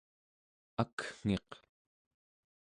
akngiq 0.81 1.49